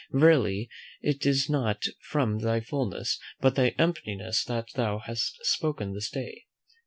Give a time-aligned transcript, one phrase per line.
[0.11, 0.67] Verily,
[1.03, 6.45] it is not from thy fulness, but thy emptiness that thou hast spoken this day.